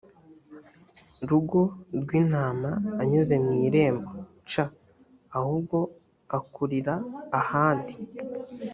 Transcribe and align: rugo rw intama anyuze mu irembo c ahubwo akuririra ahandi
rugo 1.29 1.61
rw 2.01 2.09
intama 2.21 2.71
anyuze 3.01 3.35
mu 3.43 3.51
irembo 3.65 4.11
c 4.49 4.51
ahubwo 5.37 5.77
akuririra 6.37 6.95
ahandi 7.39 7.95